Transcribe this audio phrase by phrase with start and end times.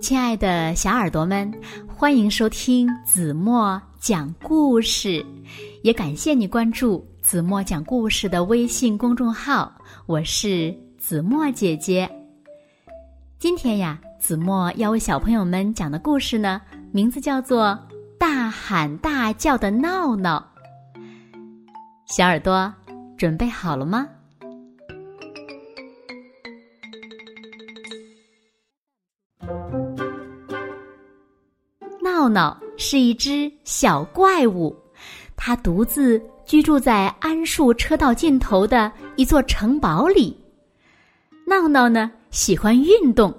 [0.00, 1.52] 亲爱的小耳朵们，
[1.86, 5.24] 欢迎收听子墨讲故事，
[5.82, 9.72] 也感谢你关注子墨讲故事的微信公众号。
[10.06, 12.10] 我是子墨姐姐。
[13.38, 16.60] 今天呀，子墨要为小朋友们讲的故事呢，
[16.90, 17.66] 名字叫做
[18.18, 20.44] 《大喊大叫的闹闹》。
[22.06, 22.72] 小耳朵
[23.18, 24.06] 准备好了吗？
[32.34, 34.76] 闹是一只小怪物，
[35.36, 40.36] 它独自居住在桉树车道尽头的一座城堡里。
[41.46, 43.32] 闹闹呢，喜欢运动，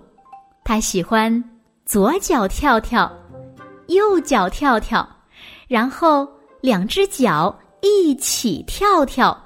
[0.63, 1.43] 他喜欢
[1.85, 3.11] 左脚跳跳，
[3.87, 5.07] 右脚跳跳，
[5.67, 6.27] 然后
[6.61, 9.37] 两只脚一起跳跳。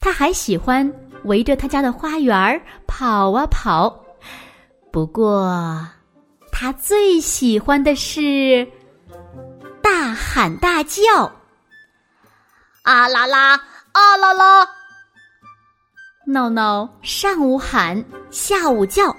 [0.00, 0.90] 他还喜欢
[1.24, 3.94] 围着他家的花园跑啊跑，
[4.90, 5.86] 不过。
[6.60, 8.68] 他最喜欢的是
[9.80, 11.00] 大喊大叫，
[12.82, 13.58] 啊啦啦，
[13.92, 14.68] 啊啦啦！
[16.26, 19.16] 闹闹上午喊，下午叫，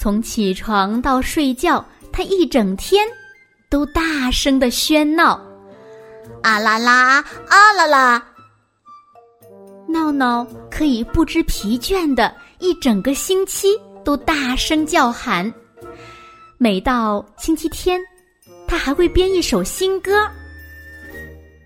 [0.00, 3.06] 从起床到睡觉，他一整天
[3.68, 5.38] 都大声的喧闹，
[6.42, 8.26] 啊啦啦，啊啦啦！
[9.86, 13.68] 闹闹可以不知疲倦的一整个星期
[14.02, 15.52] 都大声叫喊。
[16.62, 17.98] 每到星期天，
[18.68, 20.28] 他还会编一首新歌。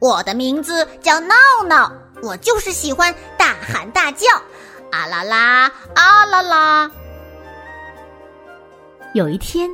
[0.01, 1.35] 我的名字叫闹
[1.67, 1.93] 闹，
[2.23, 4.29] 我就是喜欢大喊大叫，
[4.93, 6.89] 啊啦啦，啊啦啦。
[9.15, 9.69] 有一天，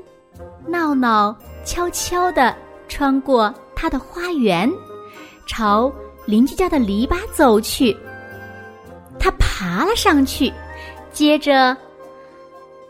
[0.66, 2.56] 闹闹悄悄地
[2.88, 4.72] 穿过他的花园，
[5.46, 5.92] 朝
[6.24, 7.94] 邻居家的篱笆走去。
[9.18, 10.50] 他爬了上去，
[11.12, 11.76] 接着。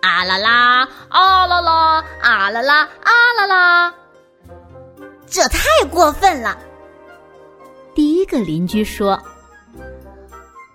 [0.00, 3.94] 啊啦啦，啊啦啦，啊啦啦，啊啦啦！
[5.26, 6.58] 这太过分了。
[7.94, 9.20] 第一个邻居说：“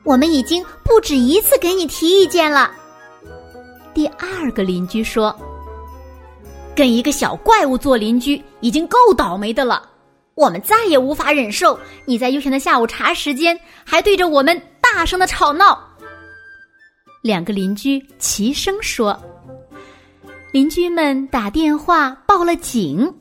[0.05, 2.71] 我们已经不止一次给你提意见了。”
[3.93, 5.35] 第二个邻居说
[6.75, 9.81] ：“跟一个小怪物做邻居已经够倒霉的了，
[10.35, 15.81] 我们再也无法忍受你在悠闲的下午茶时间还对着我们大声的吵闹。”
[17.25, 19.19] 两个邻居齐声说
[20.53, 23.11] ：“邻居们打电话报了警。”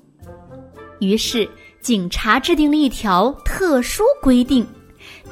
[1.01, 1.49] 于是
[1.81, 4.67] 警察制定了一条特殊规定，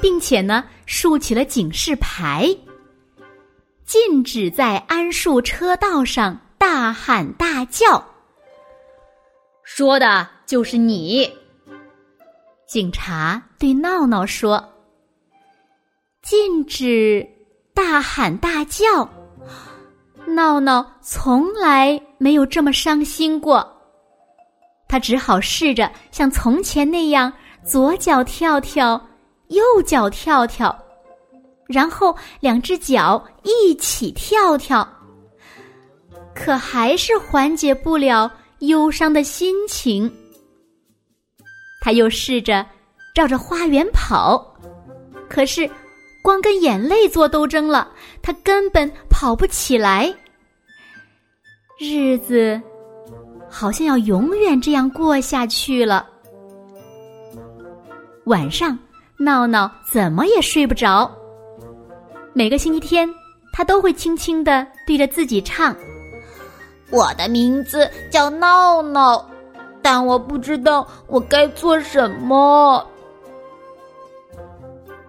[0.01, 2.49] 并且呢竖起了警示牌，
[3.85, 8.03] 禁止在桉树车道上大喊大叫。
[9.63, 11.29] 说的就是你，
[12.67, 14.67] 警察对闹闹说
[16.23, 17.23] ：“禁止。”
[17.85, 19.07] 大喊大叫，
[20.25, 23.69] 闹闹从来没有这么伤心过。
[24.87, 28.99] 他只好试着像从前那样，左脚跳跳，
[29.49, 30.73] 右脚跳跳，
[31.67, 34.87] 然后两只脚一起跳跳。
[36.33, 40.09] 可还是缓解不了忧伤的心情。
[41.81, 42.65] 他又试着
[43.13, 44.41] 照着花园跑，
[45.29, 45.69] 可是。
[46.23, 47.89] 光跟眼泪做斗争了，
[48.21, 50.11] 他根本跑不起来。
[51.77, 52.59] 日子
[53.49, 56.07] 好像要永远这样过下去了。
[58.23, 58.79] 晚上，
[59.17, 61.11] 闹闹怎么也睡不着。
[62.31, 63.13] 每个星期天，
[63.51, 65.75] 他都会轻轻的对着自己唱
[66.89, 69.29] ：“我的名字叫闹闹，
[69.81, 72.87] 但我不知道我该做什么。”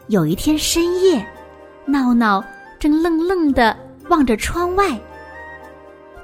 [0.09, 1.25] 有一天深夜，
[1.87, 2.45] 闹闹
[2.79, 3.77] 正愣愣的
[4.09, 4.87] 望着窗外。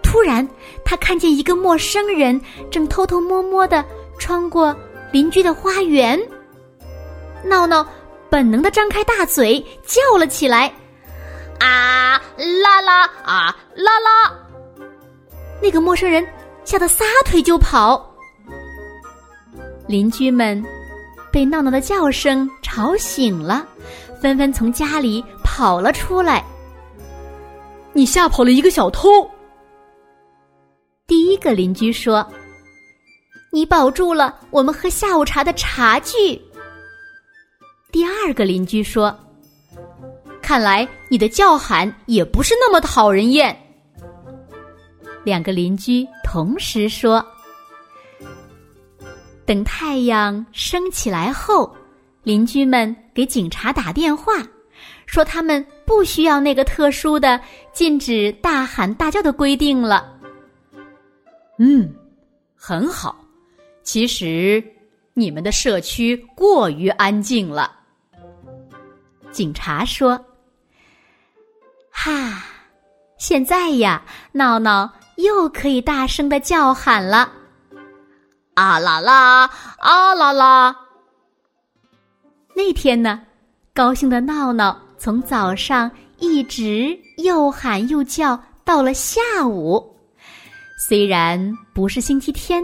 [0.03, 0.47] 突然，
[0.85, 2.39] 他看见一个陌生人
[2.71, 3.85] 正偷偷摸摸的
[4.19, 4.77] 穿过
[5.13, 6.21] 邻居的花园。
[7.43, 7.87] 闹闹
[8.29, 10.71] 本能的张开大嘴叫了起来
[11.59, 14.37] ：“啊啦啦啊啦啦！”
[15.62, 16.26] 那个陌生人
[16.65, 18.15] 吓得撒腿就跑。
[19.87, 20.62] 邻居们。
[21.32, 23.67] 被闹闹的叫声吵醒了，
[24.21, 26.44] 纷纷从家里跑了出来。
[27.93, 29.09] 你吓跑了一个小偷。
[31.06, 32.27] 第一个邻居说
[33.50, 36.41] ：“你保住了我们喝下午茶的茶具。”
[37.91, 39.17] 第二个邻居说
[40.41, 43.56] ：“看来你的叫喊也不是那么讨人厌。”
[45.25, 47.25] 两个邻居同时说。
[49.50, 51.76] 等太阳升起来后，
[52.23, 54.35] 邻居们给警察打电话，
[55.06, 57.41] 说他们不需要那个特殊的
[57.73, 60.17] 禁止大喊大叫的规定了。
[61.58, 61.93] 嗯，
[62.55, 63.25] 很好。
[63.82, 64.62] 其实
[65.14, 67.73] 你们的社区过于安静了。
[69.32, 70.25] 警察说
[71.91, 72.44] ：“哈，
[73.19, 74.00] 现在呀，
[74.31, 77.32] 闹闹又可以大声的叫喊了。”
[78.55, 80.76] 啊啦啦，啊啦啦！
[82.55, 83.20] 那天呢，
[83.73, 89.97] 高兴的闹闹从早上一直又喊又叫，到了下午。
[90.79, 92.62] 虽然不是星期天，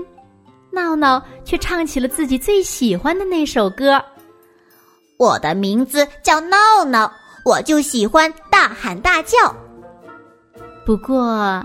[0.71, 4.03] 闹闹却唱起了自己最喜欢的那首歌。
[5.19, 7.11] 我的名字叫闹闹，
[7.44, 9.55] 我就喜欢大喊大叫。
[10.85, 11.65] 不过，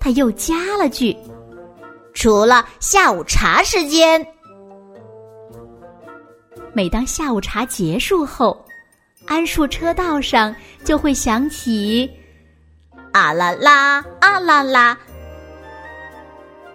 [0.00, 1.16] 他又加了句。
[2.16, 4.26] 除了下午茶时间，
[6.72, 8.64] 每当下午茶结束后，
[9.26, 12.10] 桉树车道上就会响起
[13.12, 14.96] “啊啦啦，啊啦啦”，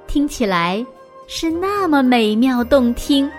[0.05, 0.85] 听起来
[1.27, 3.29] 是那么美妙动听。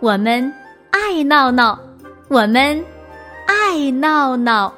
[0.00, 0.52] 我们
[0.90, 1.78] 爱闹闹，
[2.26, 2.84] 我们
[3.46, 4.74] 爱闹闹。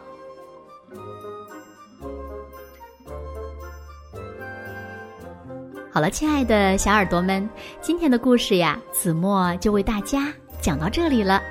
[5.96, 7.48] 好了，亲爱的小耳朵们，
[7.80, 11.42] 今天的故事呀，子墨就为大家讲到这里了。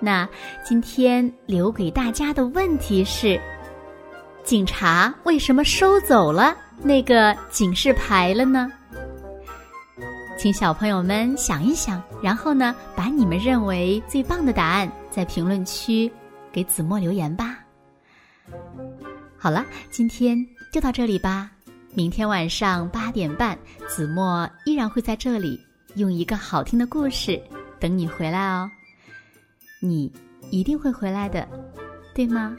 [0.00, 0.26] 那
[0.64, 3.38] 今天留给大家的问题是：
[4.42, 8.72] 警察为什么收走了那个警示牌了呢？
[10.38, 16.10] 请小朋友们想一想，然后呢，把你们认为最棒的答案在评论区
[16.50, 17.58] 给子墨留言吧。
[19.36, 20.34] 好了，今天
[20.72, 21.50] 就到这里吧。
[21.96, 23.58] 明天晚上八点半，
[23.88, 25.58] 子墨依然会在这里
[25.94, 27.42] 用一个好听的故事
[27.80, 28.70] 等你回来哦。
[29.80, 30.12] 你
[30.50, 31.48] 一定会回来的，
[32.14, 32.54] 对吗？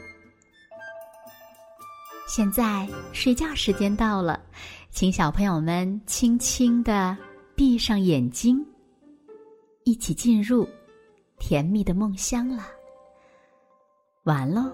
[2.26, 4.42] 现在睡觉时间到了，
[4.90, 7.16] 请小朋友们轻轻的
[7.54, 8.66] 闭上眼睛，
[9.84, 10.68] 一起进入
[11.38, 12.66] 甜蜜的梦乡了。
[14.24, 14.72] 完喽。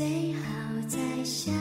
[0.00, 0.40] 最好
[0.88, 1.52] 在下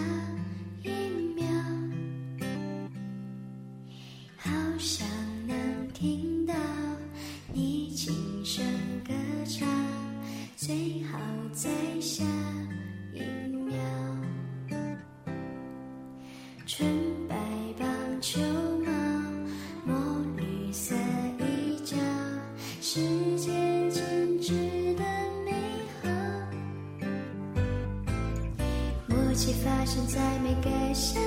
[29.63, 31.19] 发生在每个下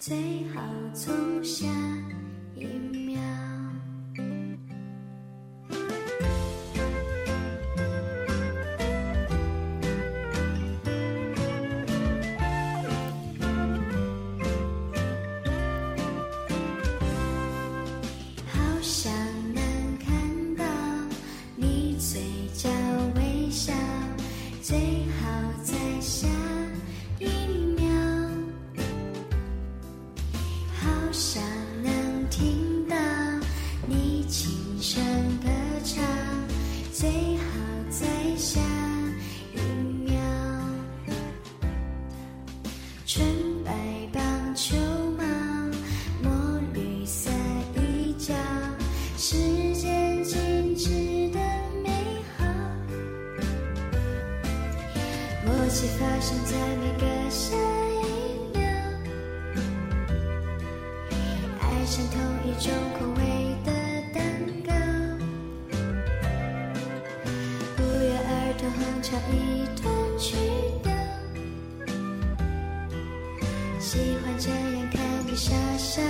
[0.00, 0.16] 最
[0.54, 0.62] 好
[0.94, 1.66] 从下
[56.20, 58.60] 生在每个下一秒，
[61.58, 63.20] 爱上同一种口味
[63.64, 63.68] 的
[64.12, 64.20] 蛋
[64.66, 64.70] 糕，
[67.74, 69.34] 不约而同哼唱一
[69.80, 70.36] 段曲
[70.82, 70.92] 调，
[73.80, 73.88] 喜
[74.22, 76.09] 欢这样看你傻傻。